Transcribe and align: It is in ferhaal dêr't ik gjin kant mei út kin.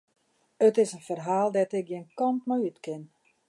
It 0.67 0.75
is 0.83 0.91
in 0.97 1.01
ferhaal 1.07 1.49
dêr't 1.53 1.77
ik 1.79 1.87
gjin 1.89 2.07
kant 2.17 2.43
mei 2.47 2.65
út 2.67 2.77
kin. 2.85 3.03